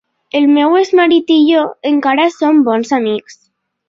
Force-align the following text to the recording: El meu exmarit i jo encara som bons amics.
El 0.37 0.45
meu 0.53 0.77
exmarit 0.77 1.29
i 1.35 1.37
jo 1.49 1.65
encara 1.89 2.25
som 2.39 2.65
bons 2.71 2.95
amics. 2.99 3.39